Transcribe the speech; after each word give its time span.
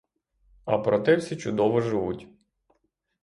А 0.65 0.77
проте 0.77 1.15
всі 1.15 1.37
чудово 1.37 1.81
живуть. 1.81 2.27